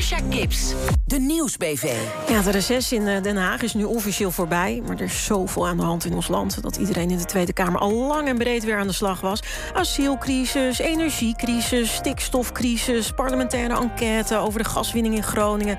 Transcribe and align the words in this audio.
Natasha 0.00 0.26
Gibbs, 0.30 0.74
de 1.06 1.18
Nieuwsbv. 1.18 1.96
Ja, 2.28 2.42
de 2.42 2.50
reces 2.50 2.92
in 2.92 3.08
eh, 3.08 3.22
Den 3.22 3.36
Haag 3.36 3.62
is 3.62 3.74
nu 3.74 3.84
officieel 3.84 4.30
voorbij. 4.30 4.82
Maar 4.86 4.96
er 4.96 5.02
is 5.02 5.24
zoveel 5.24 5.66
aan 5.66 5.76
de 5.76 5.82
hand 5.82 6.04
in 6.04 6.14
ons 6.14 6.28
land... 6.28 6.62
dat 6.62 6.76
iedereen 6.76 7.10
in 7.10 7.18
de 7.18 7.24
Tweede 7.24 7.52
Kamer 7.52 7.80
al 7.80 7.92
lang 7.92 8.28
en 8.28 8.38
breed 8.38 8.64
weer 8.64 8.78
aan 8.78 8.86
de 8.86 8.92
slag 8.92 9.20
was. 9.20 9.42
Asielcrisis, 9.74 10.78
energiecrisis, 10.78 11.94
stikstofcrisis... 11.94 13.10
parlementaire 13.10 13.80
enquête 13.80 14.36
over 14.36 14.62
de 14.62 14.68
gaswinning 14.68 15.14
in 15.14 15.22
Groningen. 15.22 15.78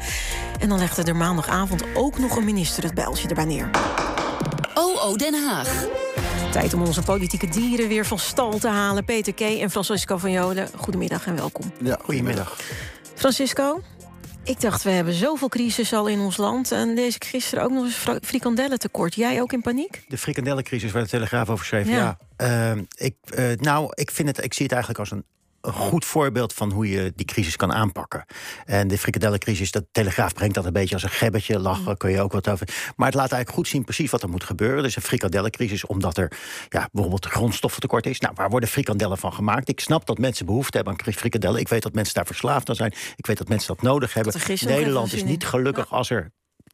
En 0.59 0.69
dan 0.69 0.79
legde 0.79 1.03
er 1.03 1.15
maandagavond 1.15 1.83
ook 1.93 2.19
nog 2.19 2.35
een 2.35 2.45
minister 2.45 2.83
het 2.83 2.93
bijltje 2.93 3.27
erbij 3.27 3.45
neer. 3.45 3.69
OO 4.73 5.15
Den 5.15 5.45
Haag. 5.45 5.85
Tijd 6.51 6.73
om 6.73 6.81
onze 6.81 7.01
politieke 7.01 7.47
dieren 7.47 7.87
weer 7.87 8.05
van 8.05 8.19
stal 8.19 8.57
te 8.59 8.67
halen. 8.67 9.05
Peter 9.05 9.33
K. 9.33 9.39
en 9.39 9.71
Francisco 9.71 10.17
van 10.17 10.31
Jolen, 10.31 10.67
goedemiddag 10.77 11.25
en 11.25 11.35
welkom. 11.35 11.71
Ja, 11.83 11.97
goedemiddag. 12.03 12.57
Francisco, 13.15 13.81
ik 14.43 14.61
dacht, 14.61 14.83
we 14.83 14.89
hebben 14.89 15.13
zoveel 15.13 15.49
crisis 15.49 15.93
al 15.93 16.07
in 16.07 16.19
ons 16.19 16.37
land... 16.37 16.71
en 16.71 16.93
lees 16.93 17.15
ik 17.15 17.25
gisteren 17.25 17.63
ook 17.63 17.71
nog 17.71 17.83
eens 17.83 17.95
fri- 17.95 18.19
frikandellentekort. 18.21 19.15
Jij 19.15 19.41
ook 19.41 19.53
in 19.53 19.61
paniek? 19.61 20.03
De 20.07 20.17
frikandellencrisis 20.17 20.91
waar 20.91 21.03
de 21.03 21.09
Telegraaf 21.09 21.49
over 21.49 21.65
schreef. 21.65 21.87
Ja. 21.87 21.95
Ja. 21.95 22.17
Ehm, 22.71 22.83
ik, 22.95 23.15
eh, 23.29 23.45
nou, 23.55 23.91
ik, 23.93 24.11
vind 24.11 24.27
het, 24.27 24.43
ik 24.43 24.53
zie 24.53 24.63
het 24.63 24.73
eigenlijk 24.73 24.99
als 24.99 25.11
een, 25.11 25.23
een 25.61 25.73
goed 25.73 26.05
voorbeeld 26.05 26.53
van 26.53 26.71
hoe 26.71 26.89
je 26.89 27.13
die 27.15 27.25
crisis 27.25 27.55
kan 27.55 27.73
aanpakken. 27.73 28.25
En 28.65 28.87
de 28.87 28.97
frikandellencrisis, 28.97 29.71
de 29.71 29.85
Telegraaf 29.91 30.33
brengt 30.33 30.55
dat 30.55 30.65
een 30.65 30.73
beetje 30.73 30.93
als 30.93 31.03
een 31.03 31.09
gebbetje. 31.09 31.59
Lachen, 31.59 31.97
kun 31.97 32.11
je 32.11 32.21
ook 32.21 32.31
wat 32.31 32.49
over. 32.49 32.67
Maar 32.95 33.07
het 33.07 33.15
laat 33.15 33.31
eigenlijk 33.31 33.51
goed 33.51 33.67
zien 33.67 33.83
precies 33.83 34.11
wat 34.11 34.23
er 34.23 34.29
moet 34.29 34.43
gebeuren. 34.43 34.77
Er 34.77 34.85
is 34.85 34.95
een 34.95 35.01
frikandellencrisis 35.01 35.85
omdat 35.85 36.17
er 36.17 36.31
ja, 36.69 36.89
bijvoorbeeld 36.91 37.25
grondstoffentekort 37.25 38.05
is. 38.05 38.19
Nou, 38.19 38.33
waar 38.35 38.49
worden 38.49 38.69
frikandellen 38.69 39.17
van 39.17 39.33
gemaakt? 39.33 39.69
Ik 39.69 39.79
snap 39.79 40.05
dat 40.05 40.17
mensen 40.17 40.45
behoefte 40.45 40.77
hebben 40.77 40.95
aan 41.05 41.13
frikandellen. 41.13 41.59
Ik 41.59 41.67
weet 41.67 41.83
dat 41.83 41.93
mensen 41.93 42.13
daar 42.13 42.25
verslaafd 42.25 42.69
aan 42.69 42.75
zijn. 42.75 42.93
Ik 43.15 43.25
weet 43.25 43.37
dat 43.37 43.47
mensen 43.47 43.67
dat 43.67 43.81
nodig 43.81 44.13
hebben. 44.13 44.33
er 44.33 44.39
Nederland 44.65 45.13
is 45.13 45.23
niet 45.23 45.45
gelukkig 45.45 45.91
als 45.91 46.09
er 46.09 46.31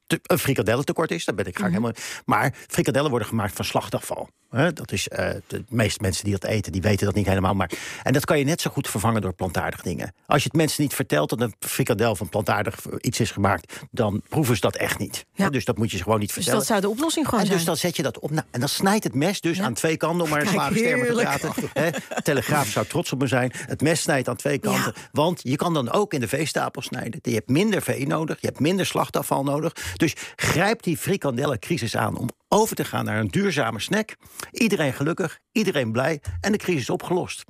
te- 0.07 0.19
een 0.23 0.39
frikandellentekort 0.39 1.11
is. 1.11 1.25
Daar 1.25 1.35
ben 1.35 1.45
ik 1.45 1.55
graag 1.57 1.69
helemaal. 1.69 1.91
Maar 2.25 2.53
frikandellen 2.67 3.09
worden 3.09 3.27
gemaakt 3.27 3.53
van 3.53 3.65
slachtafval. 3.65 4.29
Dat 4.49 4.91
is 4.91 5.07
eh, 5.07 5.29
de 5.47 5.63
meeste 5.69 5.99
mensen 6.01 6.23
die 6.23 6.33
dat 6.39 6.49
eten, 6.49 6.71
die 6.71 6.81
weten 6.81 7.05
dat 7.05 7.15
niet 7.15 7.27
helemaal. 7.27 7.53
Maar, 7.53 7.71
en 8.03 8.13
dat 8.13 8.25
kan 8.25 8.37
je 8.39 8.43
net 8.45 8.61
zo 8.61 8.69
goed 8.69 8.87
vervangen 8.89 9.21
door 9.21 9.33
plantaardig 9.33 9.81
dingen. 9.81 10.13
Als 10.25 10.41
je 10.43 10.47
het 10.47 10.57
mensen 10.57 10.81
niet 10.83 10.93
vertelt 10.93 11.29
dat 11.29 11.41
een 11.41 11.53
frikandel 11.59 12.15
van 12.15 12.29
plantaardig 12.29 12.79
iets 13.01 13.19
is 13.19 13.31
gemaakt, 13.31 13.73
dan 13.91 14.21
proeven 14.29 14.55
ze 14.55 14.61
dat 14.61 14.75
echt 14.75 14.99
niet. 14.99 15.25
Ja. 15.33 15.49
Dus 15.49 15.65
dat 15.65 15.77
moet 15.77 15.91
je 15.91 15.97
ze 15.97 16.03
gewoon 16.03 16.19
niet 16.19 16.27
Dus 16.27 16.35
vertellen. 16.35 16.59
dat 16.59 16.67
zou 16.67 16.81
de 16.81 16.89
oplossing 16.89 17.25
gewoon 17.25 17.39
En 17.39 17.45
zijn. 17.45 17.57
dus 17.57 17.67
dan 17.67 17.77
zet 17.77 17.95
je 17.95 18.03
dat 18.03 18.19
op. 18.19 18.31
Nou, 18.31 18.45
en 18.51 18.59
dan 18.59 18.69
snijdt 18.69 19.03
het 19.03 19.13
mes 19.13 19.41
dus 19.41 19.61
aan 19.61 19.73
twee 19.73 19.97
kanten, 19.97 20.23
om 20.23 20.29
maar 20.29 20.47
slagersterm 20.47 21.05
te 21.05 21.13
praten. 21.13 21.51
Hè, 21.73 21.89
Telegraaf 22.21 22.67
zou 22.67 22.85
trots 22.85 23.11
op 23.11 23.19
me 23.19 23.27
zijn. 23.27 23.51
Het 23.55 23.81
mes 23.81 24.01
snijdt 24.01 24.27
aan 24.29 24.35
twee 24.35 24.57
kanten. 24.57 24.93
Ja. 24.95 25.01
Want 25.11 25.39
je 25.43 25.55
kan 25.55 25.73
dan 25.73 25.91
ook 25.91 26.13
in 26.13 26.19
de 26.19 26.27
veestapel 26.27 26.81
snijden. 26.81 27.19
Je 27.21 27.33
hebt 27.33 27.49
minder 27.49 27.81
vee 27.81 28.07
nodig, 28.07 28.37
je 28.41 28.47
hebt 28.47 28.59
minder 28.59 28.85
slachtafval 28.85 29.43
nodig. 29.43 29.73
Dus 29.95 30.13
grijp 30.35 30.83
die 30.83 30.97
frikandellencrisis 30.97 31.95
aan 31.95 32.17
om 32.17 32.29
over 32.47 32.75
te 32.75 32.85
gaan 32.85 33.05
naar 33.05 33.19
een 33.19 33.27
duurzame 33.27 33.79
snack. 33.79 34.15
Iedereen 34.51 34.93
gelukkig, 34.93 35.39
iedereen 35.51 35.91
blij 35.91 36.21
en 36.41 36.51
de 36.51 36.57
crisis 36.57 36.89
opgelost. 36.89 37.43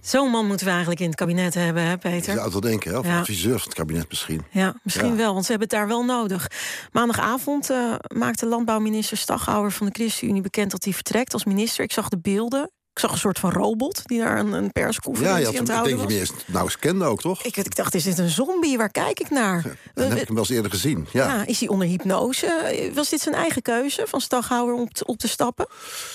Zo'n 0.00 0.30
man 0.30 0.46
moeten 0.46 0.64
we 0.66 0.70
eigenlijk 0.72 1.00
in 1.00 1.06
het 1.06 1.16
kabinet 1.16 1.54
hebben, 1.54 1.82
hè, 1.82 1.98
Peter? 1.98 2.16
Je 2.16 2.22
zou 2.22 2.40
het 2.42 2.52
wel 2.52 2.60
denken, 2.60 2.90
hè? 2.92 2.98
Of 2.98 3.06
Ja. 3.06 3.18
adviseur 3.18 3.58
van 3.58 3.68
het 3.68 3.74
kabinet 3.74 4.08
misschien. 4.08 4.44
Ja, 4.50 4.74
misschien 4.82 5.10
Ja. 5.10 5.16
wel, 5.16 5.32
want 5.32 5.44
ze 5.44 5.50
hebben 5.50 5.68
het 5.68 5.78
daar 5.78 5.88
wel 5.88 6.04
nodig. 6.04 6.50
Maandagavond 6.92 7.70
eh, 7.70 7.94
maakte 8.14 8.46
landbouwminister 8.46 9.16
Staghouwer 9.16 9.72
van 9.72 9.86
de 9.86 9.92
ChristenUnie 9.92 10.42
bekend 10.42 10.70
dat 10.70 10.84
hij 10.84 10.92
vertrekt 10.92 11.32
als 11.32 11.44
minister. 11.44 11.84
Ik 11.84 11.92
zag 11.92 12.08
de 12.08 12.18
beelden. 12.20 12.70
Ik 12.98 13.04
zag 13.04 13.12
een 13.12 13.18
soort 13.22 13.38
van 13.38 13.52
robot 13.52 14.02
die 14.04 14.18
daar 14.20 14.38
een, 14.38 14.52
een 14.52 14.62
Ja, 14.62 14.68
persconferentie 14.72 15.44
had 15.44 15.54
aan 15.54 15.60
het 15.62 15.70
houden 15.72 15.96
denk 15.98 16.10
je 16.10 16.18
was. 16.18 16.32
nou 16.46 16.64
eens 16.64 16.78
kende 16.78 17.04
ook, 17.04 17.20
toch? 17.20 17.42
Ik, 17.42 17.56
ik 17.56 17.74
dacht, 17.76 17.94
is 17.94 18.02
dit 18.04 18.18
een 18.18 18.28
zombie? 18.28 18.76
Waar 18.78 18.90
kijk 18.90 19.20
ik 19.20 19.30
naar? 19.30 19.62
Dan 19.94 20.04
heb 20.08 20.18
ik 20.18 20.26
hem 20.26 20.34
wel 20.34 20.44
eens 20.44 20.48
eerder 20.52 20.70
gezien. 20.70 21.06
Ja. 21.12 21.26
Ja, 21.34 21.46
is 21.46 21.60
hij 21.60 21.68
onder 21.68 21.86
hypnose? 21.88 22.90
Was 22.94 23.08
dit 23.08 23.20
zijn 23.20 23.34
eigen 23.34 23.62
keuze 23.62 24.04
van 24.08 24.20
Staghouwer 24.20 24.74
om 24.74 24.92
te- 24.92 25.04
op 25.06 25.18
te 25.18 25.28
stappen? 25.28 25.66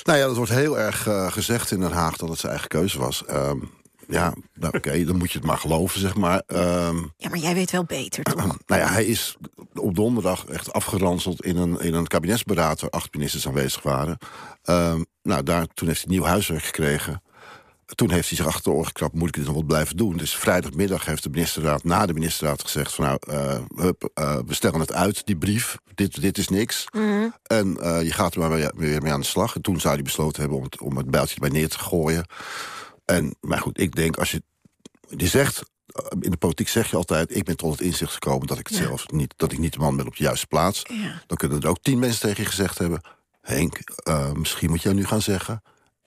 Nou 0.03 0.17
ja, 0.19 0.25
dat 0.25 0.35
wordt 0.35 0.51
heel 0.51 0.79
erg 0.79 1.07
eh, 1.07 1.31
gezegd 1.31 1.71
in 1.71 1.79
Den 1.79 1.91
Haag 1.91 2.17
dat 2.17 2.29
het 2.29 2.39
zijn 2.39 2.51
eigen 2.51 2.69
keuze 2.69 2.99
was. 2.99 3.25
Ehm, 3.25 3.57
ja, 4.07 4.33
nou, 4.53 4.77
oké, 4.77 5.03
dan 5.05 5.17
moet 5.17 5.31
je 5.31 5.37
het 5.37 5.47
maar 5.47 5.57
geloven, 5.57 5.99
zeg 5.99 6.15
maar. 6.15 6.43
Ehm, 6.47 6.97
Ja, 7.17 7.29
maar 7.29 7.39
jij 7.39 7.53
weet 7.53 7.71
wel 7.71 7.83
beter, 7.83 8.23
toch? 8.23 8.35
nou 8.65 8.81
ja, 8.81 8.87
hij 8.87 9.05
is 9.05 9.37
op 9.73 9.95
donderdag 9.95 10.45
echt 10.45 10.73
afgeranseld 10.73 11.45
in 11.45 11.57
een, 11.57 11.79
in 11.79 11.93
een 11.93 12.07
kabinetsberaad... 12.07 12.81
waar 12.81 12.89
acht 12.89 13.13
ministers 13.13 13.47
aanwezig 13.47 13.81
waren. 13.81 14.17
Ehm, 14.63 15.03
nou, 15.21 15.43
daar, 15.43 15.67
toen 15.73 15.87
heeft 15.87 16.01
hij 16.01 16.11
nieuw 16.11 16.23
huiswerk 16.23 16.63
gekregen. 16.63 17.21
Toen 17.85 18.11
heeft 18.11 18.27
hij 18.27 18.37
zich 18.37 18.47
achter 18.47 18.63
de 18.63 18.69
oren 18.69 18.85
gekrapt, 18.85 19.13
moet 19.13 19.27
ik 19.27 19.33
dit 19.33 19.45
nog 19.45 19.55
wat 19.55 19.67
blijven 19.67 19.97
doen? 19.97 20.17
Dus 20.17 20.35
vrijdagmiddag 20.35 21.05
heeft 21.05 21.23
de 21.23 21.29
ministerraad 21.29 21.83
na 21.83 22.05
de 22.05 22.13
ministerraad 22.13 22.61
gezegd... 22.61 22.93
van 22.93 23.05
nou, 23.05 23.17
eh, 23.27 23.59
hup, 23.75 24.09
eh, 24.13 24.39
we 24.45 24.53
stellen 24.53 24.79
het 24.79 24.93
uit, 24.93 25.25
die 25.25 25.37
brief, 25.37 25.77
dit, 25.95 26.21
dit 26.21 26.37
is 26.37 26.47
niks. 26.47 26.85
En 27.43 27.77
eh, 27.81 28.01
je 28.01 28.11
gaat 28.11 28.33
er 28.33 28.39
maar 28.39 28.49
weer, 28.49 28.71
weer 28.75 29.01
mee 29.01 29.11
aan 29.11 29.19
de 29.19 29.25
slag. 29.25 29.55
En 29.55 29.61
toen 29.61 29.79
zou 29.79 29.93
hij 29.93 30.03
besloten 30.03 30.41
hebben 30.41 30.57
om 30.57 30.63
het, 30.63 30.81
om 30.81 30.97
het 30.97 31.11
bijltje 31.11 31.35
erbij 31.35 31.49
neer 31.49 31.69
te 31.69 31.79
gooien. 31.79 32.25
En, 33.05 33.35
maar 33.41 33.59
goed, 33.59 33.79
ik 33.79 33.95
denk, 33.95 34.17
als 34.17 34.31
je... 34.31 34.43
Je 35.17 35.27
zegt, 35.27 35.63
eh, 35.85 36.05
in 36.19 36.31
de 36.31 36.37
politiek 36.37 36.67
zeg 36.67 36.89
je 36.89 36.95
altijd... 36.95 37.35
ik 37.35 37.43
ben 37.43 37.57
tot 37.57 37.71
het 37.71 37.81
inzicht 37.81 38.13
gekomen 38.13 38.47
dat 38.47 38.59
ik 38.59 38.67
het 38.67 38.77
zelf 38.77 39.07
niet... 39.11 39.33
dat 39.37 39.51
ik 39.51 39.57
niet 39.57 39.73
de 39.73 39.79
man 39.79 39.95
ben 39.95 40.07
op 40.07 40.15
de 40.15 40.23
juiste 40.23 40.47
plaats. 40.47 40.81
Ja. 40.89 41.23
Dan 41.27 41.37
kunnen 41.37 41.61
er 41.61 41.69
ook 41.69 41.81
tien 41.81 41.99
mensen 41.99 42.21
tegen 42.21 42.43
je 42.43 42.49
gezegd 42.49 42.77
hebben... 42.77 43.01
Henk, 43.41 43.77
eh, 43.79 44.31
misschien 44.31 44.69
moet 44.69 44.81
jij 44.81 44.93
nu 44.93 45.05
gaan 45.05 45.21
zeggen... 45.21 45.61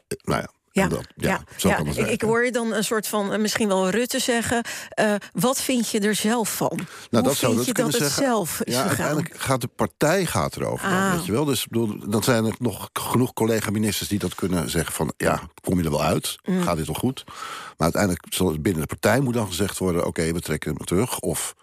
Eh, 0.08 0.18
Nou 0.22 0.40
ja, 0.40 0.50
Ja, 0.82 0.88
dat, 0.88 1.06
ja, 1.16 1.28
ja, 1.28 1.40
zo 1.56 1.68
ja. 1.68 1.74
kan 1.74 1.86
het 1.86 1.96
Ik, 2.10 2.20
hoor 2.22 2.44
je 2.44 2.52
dan 2.52 2.72
een 2.72 2.84
soort 2.84 3.06
van, 3.08 3.32
eh, 3.32 3.38
misschien 3.38 3.68
wel 3.68 3.90
Rutte 3.90 4.18
zeggen. 4.18 4.64
eh, 4.88 5.14
wat 5.32 5.60
vind 5.60 5.88
je 5.90 6.00
er 6.00 6.14
zelf 6.14 6.56
van? 6.56 6.76
Nou, 6.76 6.86
Hoe 7.10 7.22
dat 7.22 7.34
zou 7.36 7.52
vind 7.54 7.56
dat 7.56 7.66
je 7.66 7.72
dat 7.72 7.74
kunnen 7.84 7.92
het 8.02 8.12
zeggen. 8.12 8.24
zelf 8.24 8.60
is 8.60 8.74
ja, 8.74 8.80
gegaan? 8.80 8.88
uiteindelijk 9.06 9.42
gaat 9.42 9.60
de 9.60 9.66
partij 9.76 10.26
gaat 10.26 10.56
erover. 10.56 10.88
dan, 10.88 10.98
Ah. 10.98 11.12
weet 11.12 11.26
je 11.26 11.32
wel? 11.32 11.44
Dus 11.44 11.66
bedoel, 11.66 12.08
dan 12.08 12.22
zijn 12.22 12.44
er 12.44 12.54
nog 12.58 12.90
genoeg 12.92 13.32
collega-ministers 13.32 14.08
die 14.08 14.18
dat 14.18 14.34
kunnen 14.34 14.70
zeggen 14.70 14.92
van... 14.92 15.12
ja, 15.16 15.40
kom 15.60 15.78
je 15.78 15.84
er 15.84 15.90
wel 15.90 16.02
uit? 16.02 16.36
Mm. 16.44 16.62
Gaat 16.62 16.76
dit 16.76 16.86
wel 16.86 16.94
goed? 16.94 17.24
Maar 17.26 17.74
uiteindelijk 17.76 18.24
zal 18.28 18.48
het 18.48 18.62
binnen 18.62 18.80
de 18.80 18.86
partij 18.88 19.20
moet 19.20 19.34
dan 19.34 19.46
gezegd 19.46 19.78
worden... 19.78 20.06
oké, 20.06 20.32
we 20.32 20.40
trekken 20.40 20.74
hem 20.74 20.86
terug. 20.86 21.18
Of 21.18 21.54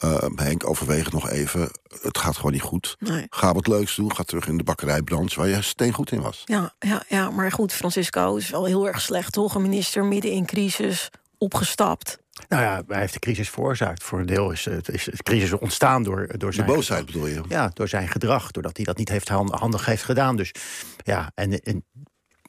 eh, 0.00 0.22
Henk, 0.34 0.68
overweeg 0.68 1.04
het 1.04 1.12
nog 1.12 1.30
even. 1.30 1.70
Het 2.02 2.18
gaat 2.18 2.36
gewoon 2.36 2.52
niet 2.52 2.62
goed. 2.62 2.96
Nee. 2.98 3.26
Ga 3.30 3.52
wat 3.52 3.66
leuks 3.66 3.94
doen. 3.96 4.14
Ga 4.14 4.22
terug 4.22 4.46
in 4.46 4.56
de 4.56 4.64
bakkerijbranche 4.64 5.40
waar 5.40 5.48
je 5.48 5.62
steengoed 5.62 6.12
in 6.12 6.20
was. 6.20 6.42
Ja, 6.44 6.74
ja, 6.78 7.02
ja, 7.08 7.30
maar 7.30 7.52
goed, 7.52 7.72
Francisco 7.72 8.36
is 8.36 8.50
wel 8.50 8.64
heel 8.64 8.86
erg 8.86 9.00
slecht, 9.00 9.32
toch? 9.32 9.54
Een 9.54 9.62
minister 9.62 10.04
midden 10.04 10.30
in 10.30 10.46
crisis, 10.46 11.08
opgestapt. 11.38 12.18
Nou 12.48 12.62
ja, 12.62 12.82
hij 12.86 13.00
heeft 13.00 13.12
de 13.12 13.18
crisis 13.18 13.48
veroorzaakt. 13.50 14.02
Voor 14.02 14.18
een 14.18 14.26
deel 14.26 14.50
is, 14.50 14.64
het- 14.64 14.88
is 14.88 15.04
de 15.04 15.22
crisis 15.22 15.52
ontstaan 15.52 16.02
door, 16.02 16.26
door 16.38 16.48
De 16.50 16.54
zijn 16.56 16.66
boosheid 16.66 17.06
bedoel 17.06 17.26
je? 17.26 17.40
Ja, 17.48 17.70
door 17.74 17.88
zijn 17.88 18.08
gedrag. 18.08 18.50
Doordat 18.50 18.76
hij 18.76 18.84
dat 18.84 18.96
niet 18.96 19.08
heeft 19.08 19.28
hand- 19.28 19.50
handig 19.50 19.84
heeft 19.86 20.02
gedaan. 20.04 20.36
Dus 20.36 20.52
ja, 21.04 21.32
en, 21.34 21.60
en 21.60 21.84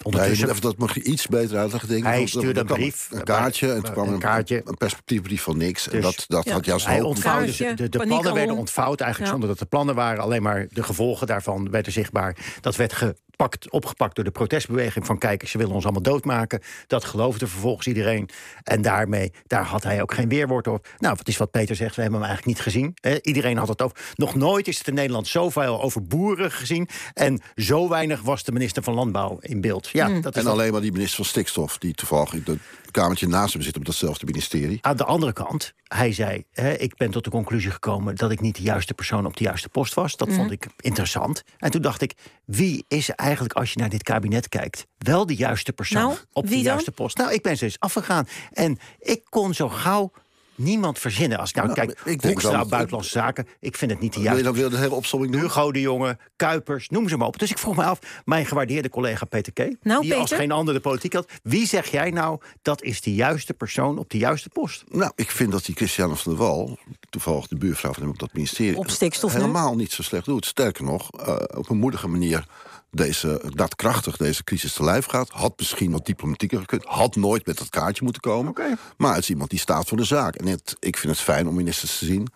Ja, 0.04 0.10
je 0.10 0.16
ondertussen... 0.18 0.48
moet 0.48 0.56
even 0.58 0.70
dat 0.70 0.78
mag 0.78 0.94
je 0.96 1.04
iets 1.04 1.28
beter 1.28 1.58
uitleggen, 1.58 1.90
denk 1.90 2.00
ik. 2.02 2.08
Hij 2.08 2.26
stuurde 2.26 2.60
een 2.60 2.66
brief. 2.66 3.08
Een 3.12 3.24
kaartje. 3.24 3.70
En 3.70 3.76
Een 3.76 3.82
toen 3.84 3.94
kwam 3.94 4.08
er 4.08 4.14
een, 4.14 4.20
kaartje. 4.20 4.62
een 4.66 4.78
perspectiefbrief 4.78 5.42
van 5.42 5.58
niks. 5.58 5.90
en 5.90 6.02
Dus- 6.02 6.16
dat, 6.16 6.26
dat 6.28 6.46
Ja. 6.46 6.52
had 6.54 6.66
juist 6.66 6.86
Hij 6.86 7.00
hoop. 7.00 7.06
ontvouwde, 7.08 7.46
Kaartje, 7.46 7.68
de, 7.68 7.76
de, 7.90 7.90
de 7.98 8.06
plannen 8.06 8.34
werden 8.34 8.56
ontvouwd 8.58 9.00
eigenlijk 9.02 9.32
Ja. 9.32 9.38
zonder 9.38 9.50
dat 9.50 9.60
er 9.60 9.66
plannen 9.68 9.96
waren. 9.96 10.24
Alleen 10.24 10.42
maar 10.42 10.68
de 10.70 10.84
gevolgen 10.84 11.28
daarvan 11.28 11.70
werden 11.72 11.92
zichtbaar. 11.92 12.36
Dat 12.62 12.76
werd 12.76 12.94
gepakt, 13.42 13.72
opgepakt 13.72 14.16
door 14.16 14.24
de 14.24 14.32
protestbeweging 14.32 15.06
van 15.06 15.18
kijk, 15.18 15.48
ze 15.48 15.58
willen 15.58 15.74
ons 15.74 15.84
allemaal 15.84 16.02
doodmaken. 16.02 16.62
Dat 16.88 17.04
geloofde 17.06 17.48
vervolgens 17.48 17.88
iedereen. 17.88 18.30
En 18.64 18.82
daarmee, 18.82 19.32
daar 19.48 19.64
had 19.66 19.84
hij 19.84 20.02
ook 20.02 20.14
geen 20.14 20.30
weerwoord 20.30 20.68
op. 20.68 20.88
Nou, 20.98 21.16
wat 21.18 21.28
is 21.28 21.38
wat 21.38 21.52
Peter 21.52 21.76
zegt, 21.76 21.96
we 21.96 22.02
hebben 22.02 22.20
hem 22.20 22.30
eigenlijk 22.30 22.58
niet 22.58 22.66
gezien. 22.66 22.94
Iedereen 23.22 23.58
had 23.58 23.68
het 23.68 23.82
over. 23.82 23.98
Nog 24.16 24.36
nooit 24.36 24.68
is 24.68 24.78
het 24.78 24.88
in 24.88 24.94
Nederland 24.94 25.28
zoveel 25.28 25.82
over 25.82 26.04
boeren 26.04 26.52
gezien. 26.52 26.90
En 27.14 27.42
zo 27.56 27.90
weinig 27.90 28.22
was 28.22 28.44
de 28.44 28.52
minister 28.52 28.84
van 28.84 28.94
Landbouw 28.94 29.38
in 29.40 29.62
beeld. 29.62 29.88
Ja, 29.88 30.06
Hmm. 30.06 30.22
dat 30.22 30.36
is 30.36 30.44
En 30.44 30.50
alleen 30.50 30.72
maar 30.72 30.82
die 30.82 30.92
minister 30.92 31.16
van 31.16 31.26
Stikstof, 31.26 31.78
die 31.78 31.94
toevallig 31.94 32.32
het 32.32 32.60
kamertje 32.92 33.28
naast 33.28 33.54
hem 33.54 33.62
zit 33.62 33.78
op 33.78 33.86
datzelfde 33.86 34.26
ministerie. 34.26 34.78
Aan 34.82 34.96
de 34.98 35.06
andere 35.06 35.34
kant, 35.34 35.74
hij 35.84 36.14
zei: 36.14 36.44
hè, 36.52 36.72
Ik 36.74 36.96
ben 36.96 37.12
tot 37.12 37.24
de 37.24 37.30
conclusie 37.30 37.72
gekomen 37.72 38.16
dat 38.16 38.32
ik 38.32 38.42
niet 38.42 38.56
de 38.56 38.62
juiste 38.62 38.94
persoon 38.94 39.26
op 39.26 39.38
de 39.38 39.44
juiste 39.44 39.70
post 39.70 39.94
was. 39.94 40.16
Dat 40.16 40.34
vond 40.34 40.52
ik 40.52 40.68
interessant. 40.78 41.44
En 41.58 41.72
toen 41.72 41.82
dacht 41.82 42.02
ik: 42.02 42.14
wie 42.46 42.86
is 42.88 43.10
eigenlijk, 43.10 43.54
als 43.54 43.74
je 43.74 43.80
naar 43.80 43.90
dit 43.90 44.04
kabinet 44.04 44.50
kijkt, 44.50 44.86
wel 44.98 45.26
de 45.26 45.36
juiste 45.36 45.74
persoon 45.74 46.02
Nou, 46.02 46.18
op 46.32 46.44
de 46.48 46.50
dan? 46.50 46.62
juiste 46.62 46.92
post? 46.92 47.18
Nou, 47.18 47.34
ik 47.34 47.42
ben 47.42 47.58
ze 47.58 47.64
eens 47.66 47.80
afgegaan. 47.80 48.28
En 48.52 48.78
ik 49.00 49.22
kon 49.30 49.54
zo 49.54 49.70
gauw 49.70 50.12
niemand 50.56 51.00
verzinnen. 51.00 51.38
Als 51.38 51.50
ik 51.50 51.56
nou, 51.56 51.68
Nou, 51.68 51.80
kijk, 51.80 52.02
ik 52.06 52.22
Hoekstra, 52.22 52.58
dan- 52.58 52.70
buitenlandse 52.70 53.12
zaken, 53.12 53.48
ik 53.60 53.78
vind 53.78 53.92
het 53.92 54.00
niet 54.00 54.14
de 54.14 54.20
Wil 54.22 54.28
je 54.30 54.36
juiste. 54.36 54.52
dan 54.60 54.62
weer 54.62 54.70
de 54.80 54.84
hele 54.84 54.96
opzomming 54.96 55.32
doen? 55.32 55.42
Hugo 55.42 55.72
de 55.72 55.82
Jonge, 55.82 56.18
Kuipers, 56.36 56.90
noem 56.90 57.10
ze 57.10 57.18
maar 57.18 57.28
op. 57.28 57.40
Dus 57.40 57.52
ik 57.52 57.58
vroeg 57.58 57.76
me 57.76 57.84
af, 57.84 58.00
mijn 58.26 58.46
gewaardeerde 58.46 58.90
collega 58.90 59.26
Peter 59.26 59.54
K... 59.54 59.76
Nou, 59.82 60.02
die 60.02 60.16
als 60.16 60.32
geen 60.32 60.52
ander 60.52 60.74
de 60.74 60.80
politiek 60.80 61.14
had... 61.14 61.30
wie 61.44 61.68
zeg 61.68 61.88
jij 61.92 62.10
nou, 62.10 62.40
dat 62.62 62.82
is 62.84 63.02
de 63.02 63.14
juiste 63.14 63.54
persoon 63.54 63.98
op 63.98 64.10
de 64.10 64.18
juiste 64.18 64.50
post? 64.50 64.84
Nou, 64.90 65.12
ik 65.16 65.32
vind 65.32 65.52
dat 65.52 65.66
die 65.66 65.76
Christiane 65.76 66.16
van 66.16 66.32
der 66.36 66.42
Wal, 66.46 66.78
toevallig 67.10 67.48
de 67.48 67.56
buurvrouw 67.56 67.94
van 67.94 68.02
hem 68.04 68.12
op 68.12 68.20
dat 68.20 68.34
ministerie, 68.34 68.78
Op 68.78 68.90
stikstof 68.90 69.34
nu? 69.34 69.40
helemaal 69.40 69.76
niet 69.76 69.92
zo 69.92 70.04
slecht 70.04 70.26
doet. 70.26 70.46
Sterker 70.46 70.84
nog, 70.84 71.10
eh, 71.12 71.36
op 71.58 71.70
een 71.70 71.78
moedige 71.78 72.08
manier 72.08 72.46
deze, 72.92 73.42
daadkrachtig 73.56 74.18
deze 74.18 74.44
crisis 74.44 74.74
te 74.74 74.84
lijf 74.84 75.06
gaat. 75.06 75.30
Had 75.30 75.54
misschien 75.58 75.92
wat 75.92 76.06
diplomatieker 76.06 76.60
gekund. 76.60 76.84
Had 76.86 77.16
nooit 77.16 77.46
met 77.46 77.58
dat 77.58 77.70
kaartje 77.70 78.04
moeten 78.04 78.22
komen. 78.22 78.54
Maar 78.98 79.14
het 79.14 79.24
is 79.24 79.30
iemand 79.30 79.50
die 79.50 79.60
staat 79.60 79.88
voor 79.88 79.98
de 79.98 80.04
zaak. 80.04 80.36
En 80.36 80.48
het, 80.48 80.76
ik 80.80 80.98
vind 80.98 81.14
het 81.14 81.22
fijn 81.22 81.48
om 81.48 81.56
ministers 81.56 81.98
te 81.98 82.06
zien 82.06 82.28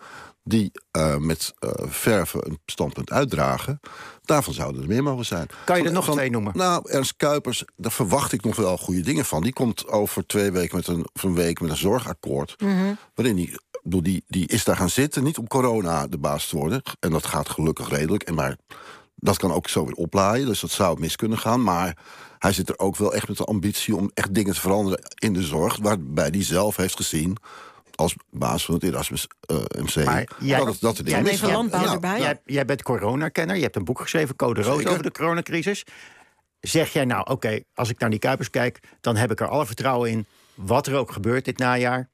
die 0.42 0.72
eh, 0.90 1.16
met 1.16 1.54
eh, 1.58 1.70
verven 1.86 2.46
een 2.46 2.58
standpunt 2.66 3.10
uitdragen. 3.10 3.80
Daarvan 4.22 4.54
zouden 4.54 4.82
er 4.82 4.88
meer 4.88 5.02
mogen 5.02 5.24
zijn. 5.24 5.46
Kan 5.64 5.78
je 5.78 5.84
er 5.84 5.92
nog 5.92 6.04
van- 6.04 6.14
twee 6.14 6.30
noemen? 6.30 6.52
Nou, 6.56 6.90
Ernst 6.90 7.14
Kuipers, 7.16 7.64
daar 7.76 7.92
verwacht 7.92 8.32
ik 8.32 8.44
nog 8.44 8.56
wel 8.56 8.78
goede 8.78 9.00
dingen 9.00 9.24
van. 9.24 9.42
Die 9.42 9.52
komt 9.52 9.88
over 9.88 10.26
twee 10.26 10.50
weken 10.50 10.76
met 10.76 10.86
een, 10.86 11.06
of 11.12 11.22
een 11.22 11.34
week 11.34 11.60
met 11.60 11.70
een 11.70 11.76
zorgakkoord. 11.76 12.56
Waarin 13.14 13.36
die, 13.36 13.58
bedoel, 13.82 14.02
die, 14.02 14.24
die 14.28 14.46
is 14.48 14.64
daar 14.64 14.76
gaan 14.76 14.90
zitten, 14.90 15.24
niet 15.24 15.38
om 15.38 15.46
corona 15.46 16.06
de 16.06 16.18
baas 16.18 16.48
te 16.48 16.56
worden. 16.56 16.82
En 17.00 17.10
dat 17.10 17.26
gaat 17.26 17.48
gelukkig 17.48 17.88
redelijk. 17.88 18.22
En 18.22 18.34
maar 18.34 18.56
dat 19.26 19.36
kan 19.38 19.52
ook 19.52 19.68
zo 19.68 19.84
weer 19.84 19.94
oplaaien, 19.94 20.46
dus 20.46 20.60
dat 20.60 20.70
zou 20.70 21.00
mis 21.00 21.16
kunnen 21.16 21.38
gaan. 21.38 21.62
Maar 21.62 21.96
hij 22.38 22.52
zit 22.52 22.68
er 22.68 22.78
ook 22.78 22.96
wel 22.96 23.14
echt 23.14 23.28
met 23.28 23.36
de 23.36 23.44
ambitie 23.44 23.96
om 23.96 24.10
echt 24.14 24.34
dingen 24.34 24.54
te 24.54 24.60
veranderen 24.60 25.00
in 25.14 25.32
de 25.32 25.42
zorg. 25.42 25.76
Waarbij 25.76 26.28
hij 26.30 26.42
zelf 26.44 26.76
heeft 26.76 26.96
gezien, 26.96 27.36
als 27.94 28.14
baas 28.30 28.64
van 28.64 28.74
het 28.74 28.82
Erasmus 28.84 29.26
eh, 29.40 29.56
MC, 29.56 30.04
Maar 30.04 30.28
jij- 30.38 30.64
dat, 30.64 30.76
dat 30.80 31.00
jij 31.04 31.22
bent 31.22 31.42
landbouw 31.42 31.82
Ja. 31.84 31.92
erbij. 31.92 32.20
Jij, 32.20 32.40
jij 32.44 32.64
bent 32.64 32.82
coronakenner, 32.82 33.56
je 33.56 33.62
hebt 33.62 33.76
een 33.76 33.84
boek 33.84 34.00
geschreven, 34.00 34.36
Code 34.36 34.62
Rood, 34.62 34.76
Zeker. 34.76 34.90
over 34.90 35.02
de 35.02 35.10
coronacrisis. 35.12 35.82
Zeg 36.60 36.92
jij 36.92 37.04
nou, 37.04 37.30
oké, 37.30 37.60
als 37.74 37.88
ik 37.90 37.98
naar 37.98 38.10
die 38.10 38.18
Kuipers 38.18 38.50
kijk... 38.50 38.80
dan 39.00 39.16
heb 39.16 39.30
ik 39.30 39.40
er 39.40 39.48
alle 39.48 39.66
vertrouwen 39.66 40.10
in, 40.10 40.26
wat 40.54 40.86
er 40.86 40.94
ook 40.94 41.10
gebeurt 41.12 41.44
dit 41.44 41.58
najaar... 41.58 42.08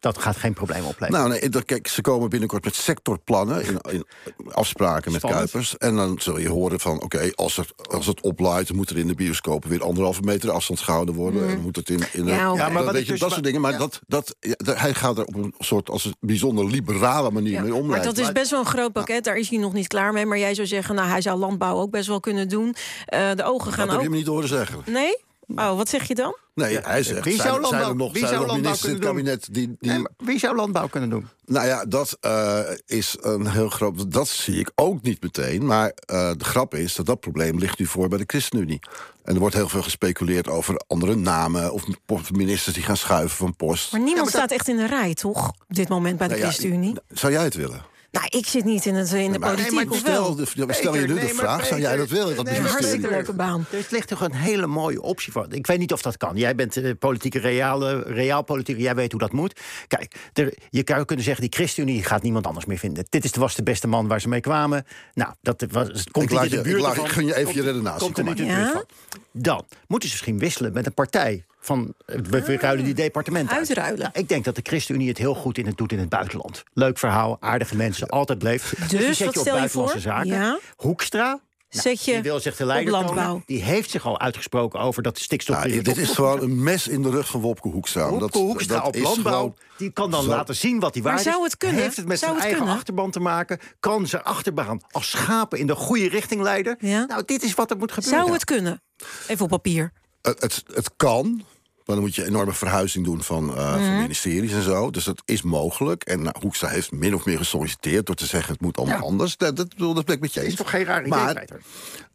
dat 0.00 0.18
gaat 0.18 0.36
geen 0.36 0.52
probleem 0.54 0.84
opleveren. 0.84 1.10
Nou, 1.28 1.28
nee, 1.40 1.48
dat- 1.48 1.64
kijk, 1.64 1.88
ze 1.88 2.00
komen 2.00 2.28
binnenkort 2.28 2.64
met 2.64 2.74
sectorplannen, 2.74 3.64
in, 3.64 3.78
in 3.90 4.06
afspraken 4.52 5.12
met 5.12 5.20
Spannend. 5.20 5.50
Kuipers. 5.50 5.76
En 5.78 5.96
dan 5.96 6.16
zul 6.20 6.38
je 6.38 6.48
horen 6.48 6.80
van, 6.80 7.02
oké, 7.02 7.30
als, 7.34 7.56
het, 7.56 7.72
als 7.90 8.06
het 8.06 8.20
oplaait... 8.20 8.72
moet 8.72 8.90
er 8.90 8.98
in 8.98 9.06
de 9.06 9.14
bioscopen 9.14 9.70
weer 9.70 9.82
anderhalve 9.82 10.20
meter 10.22 10.50
afstand 10.50 10.80
gehouden 10.80 11.14
worden. 11.14 11.42
En 11.42 11.48
dan 11.54 11.60
moet 11.62 11.76
het 11.76 11.90
in, 11.90 12.02
in 12.12 12.24
de, 12.24 12.30
Ja. 12.30 12.52
Ja, 12.54 12.68
maar 12.68 12.84
dat, 12.84 12.92
weet 12.92 13.04
je, 13.04 13.10
dus- 13.10 13.20
dat 13.20 13.30
soort 13.30 13.44
dingen. 13.44 13.60
Maar 13.60 13.78
dat, 13.78 14.00
dat, 14.06 14.36
hij 14.64 14.94
gaat 14.94 15.18
er 15.18 15.24
op 15.24 15.34
een 15.34 15.54
soort 15.58 15.90
als 15.90 16.04
een 16.04 16.14
bijzonder 16.20 16.66
liberale 16.66 17.30
manier 17.30 17.62
mee 17.62 17.74
om. 17.74 17.86
Maar 17.86 18.02
dat 18.02 18.18
is 18.18 18.32
best 18.32 18.50
wel 18.50 18.60
een 18.60 18.66
groot 18.66 18.92
pakket. 18.92 19.24
Daar 19.24 19.36
is 19.36 19.48
hij 19.48 19.58
nog 19.58 19.72
niet 19.72 19.86
klaar 19.86 20.12
mee. 20.12 20.26
Maar 20.26 20.38
jij 20.38 20.54
zou 20.54 20.66
zeggen, 20.66 20.94
nou, 20.94 21.08
hij 21.08 21.20
zou 21.20 21.38
landbouw 21.38 21.76
ook 21.76 21.90
best 21.90 22.06
wel 22.08 22.20
kunnen 22.20 22.48
doen. 22.48 22.74
Eh, 23.06 23.30
de 23.34 23.44
ogen 23.44 23.64
Dat 23.64 23.74
gaan 23.74 23.88
heb 23.88 23.98
je 24.00 24.04
ook. 24.06 24.10
me 24.12 24.16
niet 24.16 24.26
horen 24.26 24.48
zeggen. 24.48 24.82
Nee? 24.86 25.16
Oh, 25.46 25.76
wat 25.76 25.88
zeg 25.88 26.08
je 26.08 26.14
dan? 26.14 26.36
Nee, 26.54 26.78
hij 26.78 27.02
zegt, 27.02 27.24
Wie 27.24 27.34
zou 27.36 27.48
zijn, 27.48 27.52
zijn 27.52 27.54
er 27.54 27.60
landbouw- 27.60 27.94
nog, 28.06 28.12
wie 28.12 28.20
zijn 28.26 28.32
er 28.32 28.38
zou 28.38 28.46
nog 28.46 28.50
landbouw 28.50 28.56
ministers 28.56 28.84
in 28.84 28.90
het 28.94 29.04
kunnen 29.04 29.24
kabinet 29.24 29.54
die... 29.54 29.76
die 29.80 29.90
Nee, 29.90 29.98
maar 29.98 30.10
wie 30.16 30.38
zou 30.38 30.56
landbouw 30.56 30.88
kunnen 30.88 31.10
doen? 31.10 31.28
Nou 31.44 31.66
ja, 31.66 31.84
dat 31.84 32.16
eh, 32.20 32.60
is 32.86 33.16
een 33.20 33.46
heel 33.46 33.68
groot. 33.68 34.12
Dat 34.12 34.28
zie 34.28 34.58
ik 34.58 34.70
ook 34.74 35.02
niet 35.02 35.22
meteen. 35.22 35.66
Maar 35.66 35.92
eh, 36.06 36.30
de 36.36 36.44
grap 36.44 36.74
is 36.74 36.94
dat 36.94 37.06
dat 37.06 37.20
probleem 37.20 37.58
ligt 37.58 37.78
nu 37.78 37.86
voor 37.86 38.08
bij 38.08 38.18
de 38.18 38.24
ChristenUnie. 38.26 38.78
En 39.24 39.34
er 39.34 39.40
wordt 39.40 39.54
heel 39.54 39.68
veel 39.68 39.82
gespeculeerd 39.82 40.48
over 40.48 40.82
andere 40.86 41.14
namen 41.14 41.72
of 42.06 42.30
ministers 42.32 42.74
die 42.74 42.84
gaan 42.84 42.96
schuiven 42.96 43.36
van 43.36 43.56
post. 43.56 43.92
Maar 43.92 44.00
niemand 44.00 44.24
maar 44.24 44.32
dat- 44.32 44.40
staat 44.42 44.58
echt 44.58 44.68
in 44.68 44.76
de 44.76 44.86
rij, 44.86 45.14
toch? 45.14 45.48
Op 45.48 45.54
dit 45.68 45.88
moment 45.88 46.18
bij 46.18 46.28
de 46.28 46.34
Nou 46.34 46.46
ja, 46.46 46.52
ChristenUnie. 46.52 46.94
Zou 47.08 47.32
jij 47.32 47.44
het 47.44 47.54
willen? 47.54 47.90
Nou, 48.12 48.26
ik 48.28 48.46
zit 48.46 48.64
niet 48.64 48.86
in, 48.86 48.94
het, 48.94 49.12
in 49.12 49.32
de 49.32 49.38
Maar- 49.38 49.50
politiek, 49.50 49.72
maar 49.72 49.84
of 49.88 49.96
stel, 49.96 50.22
wel? 50.22 50.34
de, 50.34 50.72
stel 50.72 50.94
je 50.94 51.00
nu 51.00 51.06
de 51.06 51.12
nee, 51.14 51.34
vraag, 51.34 51.66
zou 51.66 51.80
jij 51.80 51.96
dat 51.96 52.08
willen? 52.08 52.36
Dat 52.36 52.44
nee, 52.44 52.54
maar 52.60 52.62
ministerie? 52.62 52.86
Hartstikke 52.86 53.08
leuke 53.08 53.32
baan. 53.32 53.64
Er 53.70 53.86
ligt 53.90 54.08
toch 54.08 54.20
een 54.20 54.34
hele 54.34 54.66
mooie 54.66 55.02
optie 55.02 55.32
voor. 55.32 55.46
Ik 55.50 55.66
weet 55.66 55.78
niet 55.78 55.92
of 55.92 56.02
dat 56.02 56.16
kan. 56.16 56.36
Jij 56.36 56.54
bent 56.54 56.76
eh, 56.76 56.90
politieke 56.98 57.38
reale, 57.38 58.02
realpolitiek. 58.02 58.78
Jij 58.78 58.94
weet 58.94 59.10
hoe 59.12 59.20
dat 59.20 59.32
moet. 59.32 59.60
Kijk, 59.88 60.14
er, 60.32 60.54
je 60.70 60.82
zou 60.84 61.04
kunnen 61.04 61.24
zeggen... 61.24 61.42
die 61.44 61.52
ChristenUnie 61.58 62.02
gaat 62.04 62.22
niemand 62.22 62.46
anders 62.46 62.64
meer 62.66 62.78
vinden. 62.78 63.04
Dit 63.08 63.24
is, 63.24 63.34
was 63.34 63.54
de 63.54 63.62
beste 63.62 63.86
man 63.86 64.08
waar 64.08 64.20
ze 64.20 64.28
mee 64.28 64.40
kwamen. 64.40 64.84
Nou, 65.14 65.32
dat 65.42 65.64
was, 65.70 65.88
het 65.88 66.10
komt 66.10 66.24
Ik 66.24 66.30
niet 66.30 66.40
laat 66.40 66.44
in 66.44 66.50
de 66.50 66.56
je- 66.56 66.62
buurt 66.62 66.76
ik 66.76 66.82
laat- 66.82 66.90
ervan. 66.92 67.04
ik 67.06 67.12
gun 67.12 67.24
je 67.26 67.32
even 67.32 67.44
Komt- 67.44 67.56
je 67.56 67.62
redenatie, 67.62 68.00
Komt 68.04 68.18
er 68.18 68.24
kom 68.24 68.32
niet 68.32 68.42
in 68.42 68.48
de 68.48 68.52
maar. 68.52 68.62
buurt 68.72 68.72
van. 69.10 69.20
Dan 69.32 69.64
moeten 69.86 70.08
ze 70.08 70.14
misschien 70.14 70.38
wisselen 70.38 70.72
met 70.72 70.86
een 70.86 70.94
partij. 70.94 71.44
Van, 71.64 71.94
we 72.06 72.42
we 72.42 72.56
ruilen 72.56 72.84
die 72.84 72.94
departementen 72.94 73.56
uit. 73.56 73.68
Uitruilen. 73.68 73.98
Nou, 73.98 74.10
ik 74.12 74.28
denk 74.28 74.44
dat 74.44 74.54
de 74.54 74.60
ChristenUnie 74.64 75.08
het 75.08 75.18
heel 75.18 75.34
goed 75.34 75.58
in 75.58 75.66
het 75.66 75.76
doet 75.76 75.92
in 75.92 75.98
het 75.98 76.08
buitenland. 76.08 76.62
Leuk 76.74 76.98
verhaal, 76.98 77.36
aardige 77.40 77.76
mensen, 77.76 78.08
altijd 78.08 78.38
bleef. 78.38 78.74
Dus, 78.78 78.88
die 78.88 78.98
wat 78.98 79.06
zet 79.08 79.18
je 79.18 79.24
op 79.26 79.32
stel 79.32 79.44
je 79.44 79.50
buitenlandse 79.58 80.00
voor? 80.00 80.10
zaken. 80.12 80.26
Ja. 80.28 80.58
Hoekstra, 80.76 81.24
nou, 81.26 81.40
Zet 81.68 82.04
je 82.04 82.12
die 82.12 82.22
wil 82.22 82.40
zich 82.40 82.56
de 82.56 82.62
op 82.62 82.68
leider 82.68 82.92
tonen. 82.92 83.06
landbouw. 83.14 83.42
Die 83.46 83.62
heeft 83.62 83.90
zich 83.90 84.06
al 84.06 84.20
uitgesproken 84.20 84.80
over 84.80 85.02
dat 85.02 85.14
de 85.16 85.22
stikstof... 85.22 85.64
Ja, 85.66 85.82
dit 85.82 85.96
is 85.96 86.10
gewoon 86.10 86.42
een 86.42 86.62
mes 86.62 86.88
in 86.88 87.02
de 87.02 87.10
rug 87.10 87.28
van 87.28 87.40
Wopke 87.40 87.68
Hoekstra. 87.68 88.08
Hoepke 88.08 88.20
Dat- 88.24 88.34
Hoekstra 88.34 88.76
dat 88.76 88.86
op 88.86 88.94
is 88.96 89.02
landbouw, 89.02 89.32
gewoon- 89.32 89.56
die 89.76 89.90
kan 89.90 90.10
dan 90.10 90.22
Zo. 90.22 90.28
laten 90.28 90.54
zien 90.56 90.80
wat 90.80 90.94
hij 90.94 91.02
Maar 91.02 91.12
waard 91.12 91.26
is. 91.26 91.32
zou 91.32 91.44
het 91.44 91.56
kunnen? 91.56 91.82
Heeft 91.82 91.96
het 91.96 92.06
met 92.06 92.18
Zou 92.18 92.30
zijn 92.30 92.34
het 92.34 92.42
eigen 92.42 92.58
kunnen? 92.62 92.78
achterban 92.80 93.10
te 93.10 93.20
maken? 93.20 93.58
Kan 93.80 94.06
zijn 94.06 94.22
achterban 94.22 94.82
als 94.90 95.10
schapen 95.10 95.58
in 95.58 95.66
de 95.66 95.74
goede 95.74 96.08
richting 96.08 96.40
leiden? 96.42 96.76
Ja. 96.80 97.04
Nou, 97.04 97.22
dit 97.26 97.42
is 97.42 97.54
wat 97.54 97.70
er 97.70 97.76
moet 97.76 97.92
gebeuren. 97.92 98.20
Zou 98.20 98.32
het 98.32 98.44
kunnen? 98.44 98.82
Even 99.26 99.44
op 99.44 99.50
papier. 99.50 99.92
Het, 100.22 100.40
het, 100.42 100.62
het 100.74 100.90
kan. 100.96 101.44
Maar 101.86 101.96
dan 101.96 102.04
moet 102.04 102.14
je 102.14 102.22
een 102.22 102.28
enorme 102.28 102.52
verhuizing 102.52 103.04
doen 103.04 103.22
van, 103.22 103.56
eh, 103.56 103.74
Mhm. 103.74 103.84
van 103.84 103.96
ministeries 103.96 104.52
en 104.52 104.62
zo. 104.62 104.90
Dus 104.90 105.04
dat 105.04 105.22
is 105.24 105.42
mogelijk. 105.42 106.02
En 106.02 106.22
nou, 106.22 106.36
Hoekstra 106.40 106.68
heeft 106.68 106.92
min 106.92 107.14
of 107.14 107.24
meer 107.24 107.38
gesolliciteerd 107.38 108.06
door 108.06 108.14
te 108.14 108.26
zeggen: 108.26 108.52
het 108.52 108.60
moet 108.60 108.76
allemaal 108.76 108.96
Ja. 108.98 109.02
anders. 109.02 109.36
Dat, 109.36 109.56
dat, 109.56 109.68
bedoel, 109.68 109.94
dat 109.94 110.04
ben 110.04 110.14
ik 110.14 110.20
met 110.20 110.34
je 110.34 110.40
eens. 110.40 110.48
is 110.48 110.54
toch 110.54 110.70
geen 110.70 110.84
raar 110.84 111.00
idee, 111.06 111.10
Maar? 111.18 111.44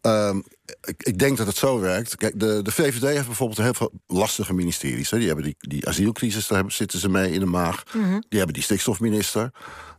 Ehm, 0.01 0.37
ik, 0.81 1.03
ik 1.03 1.19
denk 1.19 1.37
dat 1.37 1.47
het 1.47 1.57
zo 1.57 1.79
werkt. 1.79 2.15
Kijk, 2.15 2.39
de, 2.39 2.59
de 2.63 2.71
VVD 2.71 3.01
heeft 3.01 3.25
bijvoorbeeld 3.25 3.59
heel 3.59 3.73
veel 3.73 3.91
lastige 4.07 4.53
ministeries. 4.53 5.09
Hè. 5.09 5.17
Die 5.17 5.27
hebben 5.27 5.45
die, 5.45 5.55
die 5.57 5.87
asielcrisis, 5.87 6.47
daar 6.47 6.57
hebben, 6.57 6.75
zitten 6.75 6.99
ze 6.99 7.09
mee 7.09 7.31
in 7.31 7.39
de 7.39 7.45
maag. 7.45 7.83
Mhm. 7.93 8.19
Die 8.29 8.37
hebben 8.37 8.53
die 8.53 8.63
stikstofminister. 8.63 9.51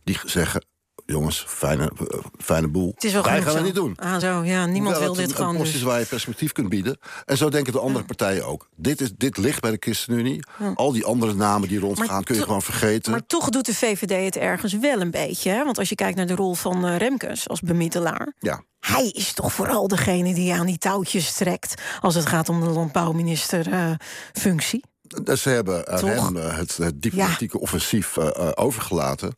Die 0.03 0.17
zeggen: 0.25 0.63
jongens, 1.11 1.45
fijne, 1.47 1.91
eh, 2.09 2.19
fijne 2.37 2.67
boel. 2.67 2.91
Het 2.95 3.03
is 3.03 3.13
wel 3.13 3.23
Wij 3.23 3.37
gaan 3.37 3.45
het 3.47 3.57
zo. 3.57 3.63
niet 3.63 3.75
doen. 3.75 3.95
Ah, 3.95 4.19
zo, 4.19 4.43
ja, 4.43 4.65
niemand 4.65 4.95
Hoewel 4.95 4.99
wil 4.99 5.09
het 5.09 5.17
dit 5.17 5.29
een, 5.29 5.35
gewoon. 5.35 5.49
een 5.55 5.61
post 5.61 5.71
Dus. 5.73 5.81
waar 5.81 5.99
je 5.99 6.05
perspectief 6.05 6.51
kunt 6.51 6.69
bieden. 6.69 6.97
En 7.25 7.37
zo 7.37 7.49
denken 7.49 7.73
de 7.73 7.79
andere 7.79 8.05
partijen 8.05 8.45
ook. 8.45 8.67
Dit, 8.75 9.01
is, 9.01 9.09
dit 9.17 9.37
ligt 9.37 9.61
bij 9.61 9.71
de 9.71 9.77
ChristenUnie. 9.79 10.43
Al 10.75 10.91
die 10.91 11.05
andere 11.05 11.33
namen 11.33 11.67
die 11.67 11.79
rondgaan 11.79 12.07
Maar 12.07 12.23
kun 12.23 12.35
je 12.35 12.41
gewoon 12.41 12.61
vergeten. 12.61 13.11
Maar 13.11 13.25
toch 13.27 13.49
doet 13.49 13.65
de 13.65 13.75
VVD 13.75 14.25
het 14.25 14.37
ergens 14.37 14.73
wel 14.73 15.01
een 15.01 15.11
beetje. 15.11 15.49
Hè? 15.51 15.63
Want 15.63 15.77
als 15.77 15.89
je 15.89 15.95
kijkt 15.95 16.17
naar 16.17 16.27
de 16.27 16.35
rol 16.35 16.53
van 16.53 16.85
eh, 16.85 16.97
Remkes 16.97 17.49
als 17.49 17.61
bemiddelaar. 17.61 18.33
ja. 18.39 18.63
Hij 18.79 19.07
is 19.09 19.33
toch 19.33 19.53
vooral 19.53 19.87
degene 19.87 20.33
die 20.33 20.53
aan 20.53 20.65
die 20.65 20.77
touwtjes 20.77 21.33
trekt. 21.33 21.81
als 21.99 22.15
het 22.15 22.25
gaat 22.25 22.49
om 22.49 22.59
de 22.59 22.69
landbouwminister-functie. 22.69 24.83
Dus 25.23 25.41
ze 25.41 25.49
hebben 25.49 25.85
eh, 25.85 26.03
hem 26.03 26.37
eh, 26.37 26.57
het, 26.57 26.77
het 26.77 27.01
diplomatieke 27.01 27.59
offensief 27.59 28.17
eh, 28.17 28.27
eh, 28.27 28.49
overgelaten. 28.55 29.33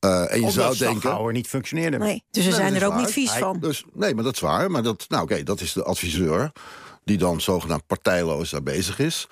Eh, 0.00 0.32
en 0.32 0.40
je 0.40 0.50
zou 0.50 0.76
denken. 0.76 1.32
Niet 1.32 1.46
functioneerde. 1.48 1.98
nee, 1.98 2.22
dus 2.30 2.44
we 2.44 2.50
Nee, 2.50 2.58
zijn 2.60 2.74
er 2.74 2.86
ook 2.86 2.94
niet 2.96 3.10
vies 3.10 3.30
Hij- 3.30 3.40
van. 3.40 3.58
Dus, 3.60 3.84
nee, 3.92 4.14
maar 4.14 4.24
dat 4.24 4.34
is 4.34 4.40
waar. 4.40 4.70
Maar 4.70 4.82
dat, 4.82 5.04
nou, 5.08 5.22
oké, 5.22 5.42
dat 5.42 5.60
is 5.60 5.72
de 5.72 5.82
adviseur. 5.84 6.52
Die 7.04 7.18
dan 7.18 7.40
zogenaamd 7.40 7.86
partijloos 7.86 8.50
daar 8.50 8.62
bezig 8.62 8.98
is. 8.98 9.26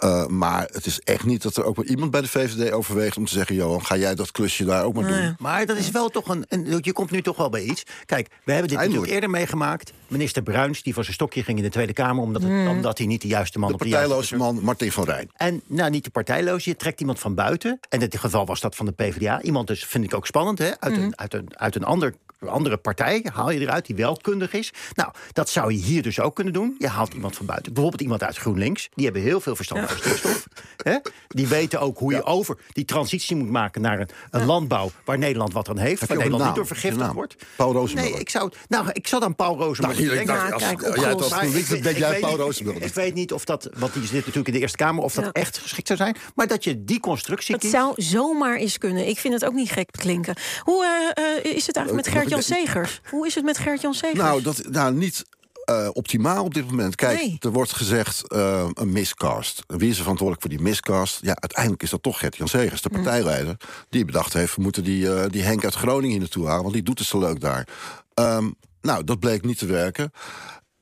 Eh, 0.00 0.26
maar 0.26 0.68
het 0.72 0.86
is 0.86 1.00
echt 1.00 1.24
niet 1.24 1.42
dat 1.42 1.56
er 1.56 1.64
ook 1.64 1.76
maar 1.76 1.84
iemand 1.86 2.10
bij 2.10 2.20
de 2.20 2.28
VVD 2.28 2.72
overweegt 2.72 3.16
om 3.16 3.24
te 3.26 3.32
zeggen: 3.32 3.54
Johan, 3.54 3.84
ga 3.86 3.96
jij 3.96 4.14
dat 4.14 4.30
klusje 4.30 4.64
daar 4.64 4.84
ook 4.84 4.94
maar 4.94 5.06
doen? 5.06 5.34
Maar 5.38 5.66
dat 5.66 5.76
is 5.76 5.90
wel 5.90 6.08
toch 6.08 6.28
een, 6.28 6.44
een. 6.48 6.78
Je 6.80 6.92
komt 6.92 7.10
nu 7.10 7.22
toch 7.22 7.36
wel 7.36 7.48
bij 7.50 7.62
iets. 7.62 7.82
Kijk, 8.04 8.28
we 8.28 8.52
hebben 8.52 8.68
dit 8.68 8.78
Eindelijk. 8.78 8.78
natuurlijk 8.78 9.12
eerder 9.12 9.30
meegemaakt. 9.30 9.92
Minister 10.08 10.42
Bruins, 10.42 10.82
die 10.82 10.94
van 10.94 11.02
zijn 11.02 11.14
stokje 11.14 11.42
ging 11.42 11.58
in 11.58 11.64
de 11.64 11.70
Tweede 11.70 11.92
Kamer. 11.92 12.22
omdat, 12.22 12.42
het- 12.42 12.50
Hmm. 12.50 12.68
omdat 12.68 12.98
hij 12.98 13.06
niet 13.06 13.22
de 13.22 13.28
juiste 13.28 13.58
man 13.58 13.68
De 13.68 13.74
op 13.74 13.80
de 13.80 13.88
juiste 13.88 14.08
partijloze 14.08 14.36
man 14.54 14.64
Martin 14.64 14.92
van 14.92 15.04
Rijn. 15.04 15.30
En 15.36 15.62
nou, 15.66 15.90
niet 15.90 16.04
de 16.04 16.10
partijloos, 16.10 16.64
je 16.64 16.76
trekt 16.76 17.00
iemand 17.00 17.18
van 17.18 17.34
buiten. 17.34 17.70
En 17.70 18.00
in 18.00 18.08
dit 18.08 18.18
geval 18.20 18.46
was 18.46 18.60
dat 18.60 18.76
van 18.76 18.86
de 18.86 18.92
PvdA. 18.92 19.42
Iemand 19.42 19.66
dus, 19.66 19.84
vind 19.84 20.04
ik 20.04 20.14
ook 20.14 20.26
spannend, 20.26 20.58
hè? 20.58 20.80
Uit, 20.80 20.92
Mhm. 20.94 21.02
een, 21.02 21.18
uit, 21.18 21.34
een, 21.34 21.48
uit 21.58 21.74
een 21.76 21.84
ander, 21.84 22.14
andere 22.48 22.76
partij 22.76 23.26
haal 23.32 23.50
je 23.50 23.60
eruit 23.60 23.86
die 23.86 23.96
wel 23.96 24.16
kundig 24.22 24.52
is. 24.52 24.72
Nou, 24.94 25.10
dat 25.32 25.48
zou 25.48 25.72
je 25.72 25.78
hier 25.78 26.02
dus 26.02 26.20
ook 26.20 26.34
kunnen 26.34 26.52
doen. 26.52 26.74
Je 26.78 26.88
haalt 26.88 27.14
iemand 27.14 27.36
van 27.36 27.46
buiten. 27.46 27.72
Bijvoorbeeld 27.72 28.02
iemand 28.02 28.22
uit 28.22 28.36
GroenLinks. 28.36 28.88
Die 28.94 29.04
hebben 29.04 29.22
heel 29.22 29.40
veel 29.40 29.56
verstand 29.56 29.88
van 29.88 29.96
stikstof. 29.98 30.46
Hè? 30.76 30.96
Die 31.28 31.46
weten 31.46 31.80
ook 31.80 31.98
hoe 31.98 32.12
je 32.12 32.22
over 32.24 32.58
die 32.72 32.84
transitie 32.84 33.36
moet 33.36 33.50
maken 33.50 33.80
naar 33.82 34.00
een, 34.00 34.08
een 34.30 34.44
landbouw... 34.46 34.90
waar 35.04 35.18
Nederland 35.18 35.52
wat 35.52 35.68
aan 35.68 35.78
heeft. 35.78 36.00
Heb 36.00 36.08
waar 36.08 36.16
een 36.18 36.22
Nederland 36.22 36.44
niet 36.46 36.54
door 36.56 36.66
vergiftigd 36.66 37.08
een 37.08 37.14
wordt. 37.14 37.36
Paul 37.56 37.72
Rozenmuller. 37.72 38.10
Nee, 38.10 38.20
ik 38.20 38.30
zou... 38.30 38.50
Nou, 38.68 38.86
ik 38.92 39.06
zou 39.06 39.22
dan 39.22 39.36
Paul 39.36 39.56
Rozenmuller 39.58 40.00
Nou, 40.00 40.08
hier, 40.10 40.20
ik 40.20 40.26
denken. 40.26 40.34
dacht, 40.34 40.48
Ja, 40.48 40.54
als, 40.54 40.62
kijk, 40.62 40.80
jij 40.80 40.88
opgelost. 40.90 41.22
als 41.22 41.32
GroenLinks, 41.32 41.68
dan 41.68 41.80
denk 41.80 41.94
ik 41.96 42.00
jij 42.02 42.10
weet 42.10 42.20
Paul 42.20 42.32
niet- 42.32 42.40
Rozenmuller. 42.40 42.82
Ik 42.82 42.94
weet 42.94 43.14
niet 43.14 43.32
of 43.32 43.44
dat, 43.44 43.68
want 43.76 43.92
die 43.92 44.02
zit 44.02 44.12
natuurlijk 44.12 44.46
in 44.46 44.52
de 44.52 44.58
Eerste 44.60 44.76
Kamer, 44.76 45.04
of 45.04 45.14
dat 45.14 45.24
Ja. 45.24 45.32
echt 45.32 45.58
geschikt 45.58 45.86
zou 45.86 45.98
zijn. 45.98 46.16
Maar 46.34 46.46
dat 46.46 46.64
je 46.64 46.84
die 46.84 47.00
constructie 47.00 47.54
Het 47.54 47.62
kiest. 47.64 47.74
zou 47.74 47.92
zomaar 47.96 48.56
eens 48.56 48.78
kunnen. 48.78 49.08
Ik 49.08 49.18
vind 49.18 49.34
het 49.34 49.44
ook 49.44 49.52
niet 49.54 49.70
gek 49.70 49.88
klinken. 49.90 50.34
Hoe 50.62 50.84
eh, 51.14 51.24
eh, 51.24 51.44
is 51.56 51.66
het 51.66 51.76
eigenlijk 51.76 52.06
met 52.06 52.14
Eh, 52.14 52.20
Gert-Jan 52.34 52.58
ik- 52.58 52.66
Segers? 52.66 53.00
Hoe 53.10 53.26
is 53.26 53.34
het 53.34 53.44
met 53.44 53.58
Gert-Jan 53.58 53.94
Segers? 53.94 54.18
Nou, 54.18 54.42
dat, 54.42 54.62
nou, 54.70 54.94
niet 54.94 55.24
eh, 55.64 55.88
optimaal 55.92 56.44
op 56.44 56.54
dit 56.54 56.66
moment. 56.70 56.94
Kijk, 56.94 57.18
Nee. 57.18 57.36
er 57.40 57.50
wordt 57.52 57.72
gezegd 57.72 58.28
eh, 58.28 58.68
een 58.74 58.92
miscast. 58.92 59.62
Wie 59.66 59.88
is 59.90 59.96
er 59.96 60.00
verantwoordelijk 60.02 60.40
voor 60.46 60.56
die 60.56 60.66
miscast? 60.68 61.18
Ja, 61.22 61.36
uiteindelijk 61.40 61.82
is 61.82 61.90
dat 61.90 62.02
toch 62.02 62.18
Gert-Jan 62.18 62.48
Segers, 62.48 62.82
de 62.82 62.88
partijleider... 62.90 63.56
die 63.88 64.04
bedacht 64.04 64.32
heeft, 64.32 64.56
we 64.56 64.62
moeten 64.62 64.84
die, 64.84 65.14
eh, 65.14 65.30
die 65.30 65.42
Henk 65.42 65.64
uit 65.64 65.74
Groningen 65.74 66.10
hier 66.10 66.18
naartoe 66.18 66.46
halen... 66.46 66.62
want 66.62 66.74
die 66.74 66.82
doet 66.82 66.98
het 66.98 67.08
zo 67.08 67.18
leuk 67.18 67.40
daar. 67.40 67.68
Ehm, 68.14 68.50
nou, 68.80 69.04
dat 69.04 69.18
bleek 69.18 69.44
niet 69.44 69.58
te 69.58 69.66
werken. 69.66 70.12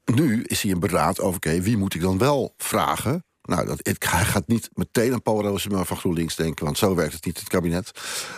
Nu 0.04 0.42
is 0.42 0.62
hij 0.62 0.70
in 0.70 0.80
beraad 0.80 1.20
over, 1.20 1.36
oké, 1.36 1.60
wie 1.60 1.76
moet 1.76 1.94
ik 1.94 2.00
dan 2.00 2.18
wel 2.18 2.54
vragen... 2.56 3.24
Nou, 3.42 3.66
dat, 3.66 3.78
het, 3.82 4.10
hij 4.10 4.24
gaat 4.24 4.46
niet 4.46 4.70
meteen 4.72 5.12
aan 5.12 5.22
Paul 5.22 5.42
Rozemuller 5.42 5.86
van 5.86 5.96
GroenLinks 5.96 6.36
denken... 6.36 6.64
want 6.64 6.78
zo 6.78 6.94
werkt 6.94 7.12
het 7.12 7.24
niet 7.24 7.34
in 7.34 7.40
het 7.42 7.50
kabinet. 7.52 7.90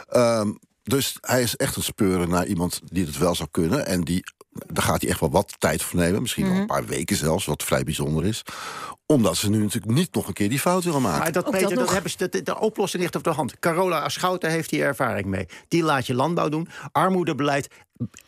Ehm, 0.08 0.50
dus 0.82 1.16
hij 1.20 1.42
is 1.42 1.56
echt 1.56 1.76
een 1.76 1.82
speuren 1.82 2.28
naar 2.28 2.46
iemand 2.46 2.80
die 2.84 3.06
het 3.06 3.18
wel 3.18 3.34
zou 3.34 3.48
kunnen... 3.50 3.86
en 3.86 4.00
die, 4.00 4.24
daar 4.50 4.84
gaat 4.84 5.00
hij 5.00 5.10
echt 5.10 5.20
wel 5.20 5.30
wat 5.30 5.54
tijd 5.58 5.82
voor 5.82 6.00
nemen. 6.00 6.22
Misschien 6.22 6.48
wel 6.48 6.56
een 6.56 6.66
paar 6.66 6.86
weken 6.86 7.16
zelfs, 7.16 7.44
wat 7.44 7.62
vrij 7.62 7.82
bijzonder 7.82 8.24
is. 8.24 8.42
Omdat 9.06 9.36
ze 9.36 9.50
nu 9.50 9.58
natuurlijk 9.58 9.92
niet 9.92 10.14
nog 10.14 10.26
een 10.26 10.32
keer 10.32 10.48
die 10.48 10.58
fout 10.58 10.84
willen 10.84 11.02
maken. 11.02 11.18
Maar 11.18 11.32
dat, 11.32 11.44
Peter, 11.44 11.60
dat 11.60 11.70
dat 11.70 11.78
nog. 11.78 11.92
hebben 11.92 12.10
ze, 12.10 12.28
de, 12.28 12.42
de 12.42 12.58
oplossing 12.58 13.02
ligt 13.02 13.16
op 13.16 13.24
de 13.24 13.30
hand. 13.30 13.58
Carola 13.58 14.08
Schouten 14.08 14.50
heeft 14.50 14.70
hier 14.70 14.84
ervaring 14.84 15.26
mee. 15.26 15.46
Die 15.68 15.82
laat 15.82 16.06
je 16.06 16.14
landbouw 16.14 16.48
doen. 16.48 16.68
Armoedebeleid. 16.92 17.68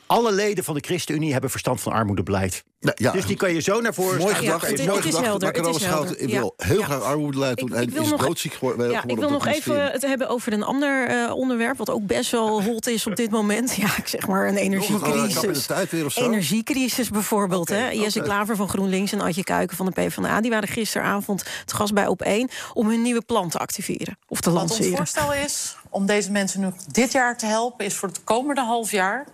Alle 0.06 0.32
leden 0.32 0.64
van 0.64 0.74
de 0.74 0.80
ChristenUnie 0.80 1.32
hebben 1.32 1.50
verstand 1.50 1.80
van 1.80 1.92
armoedebeleid. 1.92 2.64
Nou, 2.80 2.96
ja, 3.00 3.12
Dus 3.12 3.26
die 3.26 3.36
kan 3.36 3.54
je 3.54 3.60
zo 3.60 3.80
naar 3.80 3.94
voren 3.94 4.18
Mooi 4.18 4.20
schuiven. 4.34 4.44
Ja, 4.44 4.52
gedacht, 4.52 4.70
het 4.70 4.80
is- 4.80 4.86
mooi 4.86 4.98
het 4.98 5.06
is 5.08 5.14
gedacht. 5.14 5.26
helder, 5.30 5.52
Maar 5.52 5.62
het 5.62 5.74
is 5.76 5.86
Carola 5.86 5.92
Schouten 6.04 6.18
helder. 6.18 6.40
wil 6.40 6.54
Ja. 6.56 6.66
heel 6.66 6.78
Ja. 6.78 6.84
graag 6.84 7.02
armoedebeleid 7.02 7.56
doen... 7.58 7.68
Ik- 7.68 7.74
en 7.74 7.82
ik 7.82 7.90
wil 7.90 8.02
is 8.02 8.10
nog- 8.10 8.20
doodziek 8.26 8.52
geworden 8.54 8.90
Ja, 8.90 9.04
ik 9.06 9.16
wil 9.18 9.30
nog 9.30 9.46
even 9.46 9.92
het 9.92 10.02
hebben 10.02 10.28
over 10.28 10.52
een 10.52 10.62
ander 10.62 11.06
eh, 11.08 11.34
onderwerp... 11.34 11.76
wat 11.76 11.90
ook 11.90 12.06
best 12.06 12.30
wel 12.30 12.62
hot 12.62 12.86
is 12.86 13.06
op 13.06 13.16
dit 13.16 13.30
moment. 13.30 13.74
Ja, 13.74 13.96
ik 13.96 14.06
zeg 14.08 14.26
maar 14.26 14.48
een 14.48 14.54
kap 14.54 14.62
in 14.64 14.70
de 14.70 14.76
energiecrisis. 14.76 15.66
tijd 15.66 15.90
weer 15.90 16.04
of 16.04 16.12
zo? 16.12 16.24
Energiecrisis 16.24 17.10
bijvoorbeeld. 17.10 17.68
hè? 17.68 17.88
Jesse 17.90 18.18
oké. 18.18 18.28
Klaver 18.28 18.56
van 18.56 18.68
GroenLinks 18.68 19.12
en 19.12 19.20
Adje 19.20 19.44
Kuiken 19.44 19.76
van 19.76 19.86
de 19.86 19.92
PvdA... 19.92 20.40
die 20.40 20.50
waren 20.50 20.68
gisteravond 20.68 21.44
te 21.64 21.74
gast 21.76 21.94
bij 21.94 22.06
Op1 22.06 22.50
om 22.72 22.88
hun 22.88 23.02
nieuwe 23.02 23.22
plan 23.22 23.48
te 23.48 23.58
activeren. 23.58 24.18
Of 24.28 24.40
te 24.40 24.50
Wat 24.50 24.62
ons 24.62 24.70
lanceren. 24.70 24.96
voorstel 24.96 25.34
is 25.34 25.76
om 25.90 26.06
deze 26.06 26.30
mensen 26.30 26.60
nu 26.60 26.68
dit 26.92 27.12
jaar 27.12 27.38
te 27.38 27.46
helpen... 27.46 27.84
is 27.86 27.94
voor 27.94 28.08
het 28.08 28.24
komende 28.24 28.60
half 28.60 28.90
jaar 28.90 29.20
eh, 29.20 29.32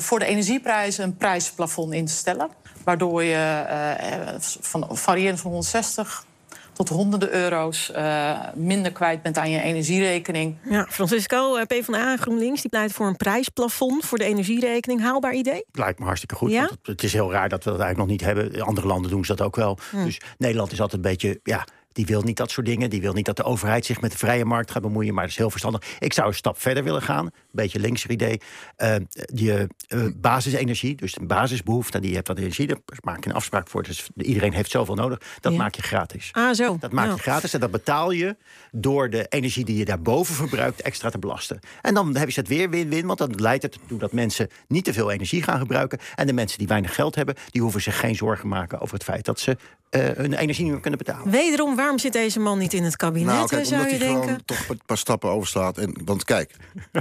voor 0.00 0.18
de 0.18 0.24
energieprijzen 0.24 1.04
een 1.04 1.16
prijsplafond 1.16 1.92
in 1.92 2.06
te 2.06 2.12
stellen. 2.12 2.48
Waardoor 2.84 3.22
je 3.22 3.64
eh, 3.68 4.34
van, 4.60 4.88
variërend 4.90 5.40
van 5.40 5.50
160 5.50 6.24
tot 6.72 6.88
honderden 6.88 7.32
euro's 7.34 7.90
eh, 7.90 8.38
minder 8.54 8.92
kwijt 8.92 9.22
bent 9.22 9.38
aan 9.38 9.50
je 9.50 9.62
energierekening. 9.62 10.56
Ja, 10.68 10.86
Francisco, 10.90 11.56
eh, 11.56 11.66
PvdA 11.66 12.12
en 12.12 12.18
GroenLinks, 12.18 12.60
die 12.60 12.70
pleit 12.70 12.92
voor 12.92 13.06
een 13.06 13.16
prijsplafond... 13.16 14.04
voor 14.04 14.18
de 14.18 14.24
energierekening. 14.24 15.00
Haalbaar 15.00 15.34
idee? 15.34 15.64
Lijkt 15.72 15.98
me 15.98 16.04
hartstikke 16.04 16.34
goed. 16.34 16.50
Ja? 16.50 16.58
want 16.58 16.70
het, 16.70 16.86
het 16.86 17.02
is 17.02 17.12
heel 17.12 17.32
raar 17.32 17.48
dat 17.48 17.64
we 17.64 17.70
dat 17.70 17.80
eigenlijk 17.80 18.10
nog 18.10 18.18
niet 18.18 18.34
hebben. 18.34 18.62
Andere 18.62 18.86
landen 18.86 19.10
doen 19.10 19.24
ze 19.24 19.34
dat 19.34 19.46
ook 19.46 19.56
wel. 19.56 19.78
Hm. 19.90 20.04
Dus 20.04 20.20
Nederland 20.38 20.72
is 20.72 20.80
altijd 20.80 21.04
een 21.04 21.10
beetje. 21.10 21.40
Ja, 21.42 21.66
die 21.92 22.06
wil 22.06 22.22
niet 22.22 22.36
dat 22.36 22.50
soort 22.50 22.66
dingen. 22.66 22.90
Die 22.90 23.00
wil 23.00 23.12
niet 23.12 23.24
dat 23.26 23.36
de 23.36 23.42
overheid 23.42 23.84
zich 23.86 24.00
met 24.00 24.12
de 24.12 24.18
vrije 24.18 24.44
markt 24.44 24.70
gaat 24.70 24.82
bemoeien. 24.82 25.14
Maar 25.14 25.22
dat 25.22 25.32
is 25.32 25.38
heel 25.38 25.50
verstandig. 25.50 25.82
Ik 25.98 26.12
zou 26.12 26.28
een 26.28 26.34
stap 26.34 26.60
verder 26.60 26.84
willen 26.84 27.02
gaan. 27.02 27.24
Een 27.24 27.32
beetje 27.50 27.78
linkser 27.80 28.10
idee. 28.10 28.40
Eh, 28.76 28.94
die 29.14 29.52
eh, 29.88 30.06
basisenergie, 30.16 30.94
dus 30.96 31.12
de 31.14 31.24
basisbehoefte. 31.26 32.00
Die 32.00 32.10
je 32.10 32.16
hebt 32.16 32.30
aan 32.30 32.36
energie. 32.36 32.66
Daar 32.66 32.78
maak 33.00 33.24
je 33.24 33.30
een 33.30 33.36
afspraak 33.36 33.68
voor. 33.68 33.82
Dus 33.82 34.08
iedereen 34.16 34.52
heeft 34.52 34.70
zoveel 34.70 34.94
nodig. 34.94 35.18
Dat 35.40 35.52
Ja. 35.52 35.58
maak 35.58 35.74
je 35.74 35.82
gratis. 35.82 36.28
Ah, 36.32 36.54
zo. 36.54 36.76
Dat 36.80 36.92
maak 36.92 37.04
je 37.04 37.10
Nou. 37.10 37.20
gratis 37.20 37.54
en 37.54 37.60
dat 37.60 37.70
betaal 37.70 38.10
je 38.10 38.36
door 38.70 39.10
de 39.10 39.26
energie 39.28 39.64
die 39.64 39.76
je 39.76 39.84
daarboven 39.84 40.34
verbruikt 40.34 40.82
extra 40.82 41.10
te 41.10 41.18
belasten. 41.18 41.58
En 41.82 41.94
dan 41.94 42.16
heb 42.16 42.30
je 42.30 42.40
het 42.40 42.48
weer 42.48 42.70
win-win, 42.70 43.06
want 43.06 43.18
dan 43.18 43.34
leidt 43.36 43.62
het 43.62 43.74
ertoe 43.80 43.98
dat 43.98 44.12
mensen 44.12 44.48
niet 44.68 44.84
te 44.84 44.92
veel 44.92 45.10
energie 45.10 45.42
gaan 45.42 45.58
gebruiken. 45.58 45.98
En 46.14 46.26
de 46.26 46.32
mensen 46.32 46.58
die 46.58 46.66
weinig 46.68 46.94
geld 46.94 47.14
hebben, 47.14 47.34
die 47.50 47.62
hoeven 47.62 47.82
zich 47.82 48.00
geen 48.00 48.14
zorgen 48.14 48.48
maken 48.48 48.80
over 48.80 48.94
het 48.94 49.04
feit 49.04 49.24
dat 49.24 49.40
ze 49.40 49.56
eh, 49.92 50.08
hun 50.16 50.32
energie 50.32 50.62
niet 50.64 50.72
meer 50.72 50.80
kunnen 50.80 50.98
betalen. 50.98 51.30
Wederom, 51.30 51.76
waarom 51.76 51.98
zit 51.98 52.12
deze 52.12 52.40
man 52.40 52.58
niet 52.58 52.72
in 52.72 52.84
het 52.84 52.96
kabinet, 52.96 53.34
Nou, 53.34 53.48
kijk, 53.48 53.64
zou 53.66 53.80
omdat 53.80 53.98
je 53.98 54.04
hij 54.04 54.06
denken? 54.06 54.28
gewoon 54.28 54.44
toch 54.44 54.68
een 54.68 54.80
paar 54.86 54.98
stappen 54.98 55.30
overslaat. 55.30 55.78
En, 55.78 55.96
want 56.04 56.24
kijk, 56.24 56.54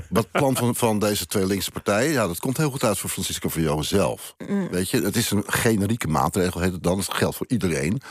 dat 0.10 0.32
plan 0.32 0.56
van, 0.56 0.76
van 0.76 1.00
deze 1.00 1.26
twee 1.26 1.46
linkse 1.46 1.72
partijen... 1.72 2.12
Ja, 2.12 2.28
dat 2.28 2.40
komt 2.40 2.58
heel 2.58 2.72
goed 2.72 2.84
uit 2.84 2.98
voor 2.98 3.10
Francisco 3.10 3.50
Verjogen 3.50 3.86
zelf. 3.86 4.36
Mm. 4.48 4.70
Weet 4.70 4.90
je, 4.90 5.02
het 5.02 5.16
is 5.16 5.32
een 5.32 5.44
generieke 5.46 6.08
maatregel, 6.08 6.62
heet 6.62 6.72
het 6.72 6.84
dan. 6.84 6.98
Het 6.98 7.14
geldt 7.14 7.36
voor 7.36 7.48
iedereen. 7.50 8.02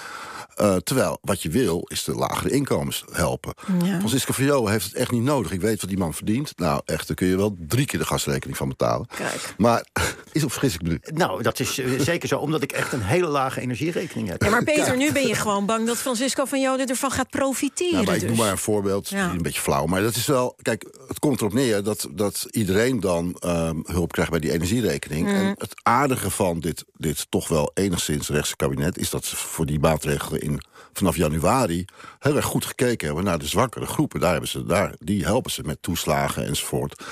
Eh, 0.55 0.77
terwijl, 0.77 1.19
wat 1.23 1.43
je 1.43 1.49
wil, 1.49 1.85
is 1.89 2.05
de 2.05 2.15
lagere 2.15 2.51
inkomens 2.51 3.05
helpen. 3.13 3.55
Ja. 3.85 3.99
Francisco 3.99 4.33
Verjogen 4.33 4.71
heeft 4.71 4.85
het 4.85 4.95
echt 4.95 5.11
niet 5.11 5.23
nodig. 5.23 5.53
Ik 5.53 5.61
weet 5.61 5.81
wat 5.81 5.91
die 5.91 5.99
man 5.99 6.15
verdient. 6.15 6.53
Nou, 6.57 6.81
echt, 6.85 7.07
daar 7.07 7.17
kun 7.17 7.27
je 7.27 7.37
wel 7.37 7.57
drie 7.59 7.87
keer 7.87 7.99
de 7.99 8.07
gasrekening 8.07 8.57
van 8.57 8.69
betalen. 8.69 9.07
Kijk. 9.17 9.55
Maar, 9.57 9.87
is 10.33 10.45
op 10.45 10.53
fris 10.53 10.75
ik 10.75 10.83
bedoel. 10.83 10.99
Nou, 11.15 11.43
dat 11.43 11.61
is 11.61 11.79
eh, 11.79 12.01
zeker 12.01 12.29
zo, 12.29 12.39
omdat 12.39 12.63
ik 12.63 12.73
echt 12.73 12.93
een 12.93 13.03
hele 13.03 13.27
lage 13.27 13.61
energierekening 13.61 14.29
heb. 14.29 14.43
Ja, 14.43 14.51
maar 14.51 14.65
Peter, 14.65 14.97
nu 14.97 15.13
ben 15.13 15.27
je 15.27 15.35
gewoon 15.35 15.67
bang 15.67 15.87
dat 15.87 15.97
Francisco 15.97 16.45
van 16.45 16.61
Joden 16.61 16.87
ervan 16.87 17.11
gaat 17.11 17.31
profiteren. 17.31 17.93
Nou, 17.93 18.05
maar 18.05 18.15
ik 18.15 18.21
dus. 18.21 18.29
noem 18.29 18.39
maar 18.39 18.51
een 18.51 18.59
voorbeeld, 18.59 19.09
Ja. 19.09 19.31
een 19.31 19.43
beetje 19.43 19.61
flauw. 19.61 19.87
Maar 19.87 20.03
dat 20.03 20.17
is 20.17 20.27
wel, 20.27 20.57
kijk, 20.63 20.87
het 21.09 21.19
komt 21.19 21.41
erop 21.41 21.53
neer 21.53 21.83
dat, 21.83 22.09
dat 22.11 22.47
iedereen 22.51 23.01
dan 23.01 23.37
ehm, 23.39 23.77
hulp 23.85 24.13
krijgt 24.13 24.31
bij 24.31 24.41
die 24.41 24.53
energierekening. 24.53 25.27
Mhm. 25.27 25.37
En 25.37 25.55
het 25.59 25.75
aardige 25.83 26.31
van 26.31 26.61
dit, 26.61 26.85
dit 26.97 27.27
toch 27.29 27.49
wel 27.49 27.71
enigszins 27.75 28.29
rechtse 28.29 28.57
kabinet... 28.57 28.99
is 28.99 29.11
dat 29.11 29.25
ze 29.25 29.37
voor 29.37 29.67
die 29.67 29.79
maatregelen 29.79 30.40
in, 30.41 30.61
vanaf 30.93 31.17
januari 31.17 31.85
heel 32.19 32.37
erg 32.37 32.45
goed 32.45 32.65
gekeken 32.65 33.07
hebben... 33.07 33.25
naar 33.25 33.39
de 33.39 33.47
zwakkere 33.47 33.87
groepen. 33.87 34.21
Daar 34.21 34.33
hebben 34.33 34.51
ze, 34.51 34.65
daar, 34.65 34.95
die 34.99 35.25
helpen 35.25 35.51
ze 35.51 35.63
met 35.63 35.83
toeslagen 35.83 36.47
enzovoort. 36.47 37.05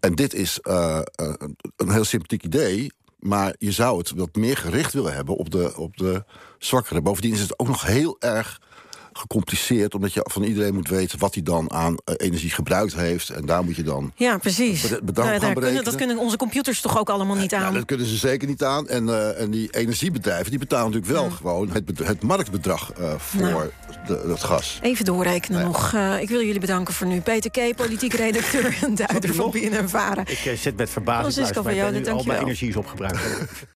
En 0.00 0.14
dit 0.14 0.34
is 0.34 0.60
eh, 0.60 0.98
eh, 0.98 1.34
een 1.76 1.90
heel 1.90 2.04
sympathiek 2.04 2.42
idee... 2.42 2.92
Maar 3.24 3.54
je 3.58 3.72
zou 3.72 3.98
het 3.98 4.10
wat 4.10 4.34
meer 4.34 4.56
gericht 4.56 4.92
willen 4.92 5.14
hebben 5.14 5.36
op 5.36 5.50
de, 5.50 5.76
op 5.76 5.96
de 5.96 6.24
zwakkeren. 6.58 7.02
Bovendien 7.02 7.32
is 7.32 7.40
het 7.40 7.58
ook 7.58 7.66
nog 7.66 7.86
heel 7.86 8.16
erg 8.20 8.60
gecompliceerd... 9.18 9.94
omdat 9.94 10.12
je 10.12 10.20
van 10.30 10.42
iedereen 10.42 10.74
moet 10.74 10.88
weten 10.88 11.18
wat 11.18 11.34
hij 11.34 11.42
dan 11.42 11.72
aan 11.72 11.96
eh, 12.04 12.14
energie 12.16 12.50
gebruikt 12.50 12.94
heeft. 12.94 13.28
En 13.28 13.46
daar 13.46 13.64
moet 13.64 13.76
je 13.76 13.82
dan... 13.82 14.12
Ja, 14.16 14.38
precies. 14.38 14.82
Bedankt 14.82 15.16
Nou, 15.16 15.40
gaan 15.40 15.54
kunnen, 15.54 15.84
dat 15.84 15.94
kunnen 15.94 16.18
onze 16.18 16.36
computers 16.36 16.80
toch 16.80 16.98
ook 16.98 17.10
allemaal 17.10 17.36
niet 17.36 17.50
Ja, 17.50 17.58
aan? 17.64 17.74
dat 17.74 17.84
kunnen 17.84 18.06
ze 18.06 18.16
zeker 18.16 18.48
niet 18.48 18.62
aan. 18.62 18.88
En, 18.88 19.08
eh, 19.08 19.40
en 19.40 19.50
die 19.50 19.70
energiebedrijven 19.70 20.50
die 20.50 20.58
betalen 20.58 20.90
natuurlijk 20.90 21.12
wel 21.12 21.30
gewoon 21.30 21.70
het, 21.70 21.98
het 21.98 22.22
marktbedrag 22.22 22.92
eh, 22.92 23.14
voor 23.18 23.40
Nou. 23.40 23.70
de, 24.06 24.24
dat 24.26 24.42
gas. 24.42 24.78
Even 24.82 25.04
doorrekenen 25.04 25.64
nog. 25.64 25.92
Eh, 25.94 26.20
ik 26.20 26.28
wil 26.28 26.42
jullie 26.42 26.60
bedanken 26.60 26.94
voor 26.94 27.06
nu. 27.06 27.20
Peter 27.20 27.50
K., 27.50 27.76
politiek 27.76 28.12
redacteur 28.12 28.78
en 28.82 28.94
duider 28.94 29.34
van 29.34 29.50
BNN. 29.50 29.88
Ik 30.26 30.58
zit 30.58 30.76
met 30.76 30.90
verbazing 30.90 31.32
Francisco 31.32 31.62
van 31.62 32.14
al 32.14 32.24
mijn 32.24 32.40
energie 32.40 32.68
is 32.68 32.76
opgebruikt. 32.76 33.18